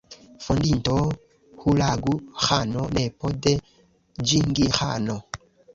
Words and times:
Fondinto 0.43 0.95
Hulagu-Ĥano, 1.61 2.81
nepo 2.97 3.27
de 3.45 3.53
Ĝingis-Ĥano. 4.27 5.21